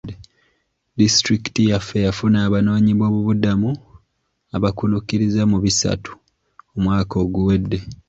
Disitulikiti 0.97 1.61
yaffe 1.71 1.97
yafuna 2.05 2.37
abanoonyi 2.47 2.91
bobubuddamo 2.99 3.71
abakunukiriza 4.55 5.41
mu 5.51 5.57
bisatu 5.65 6.11
omwaka 6.75 7.15
oguwedde. 7.23 7.77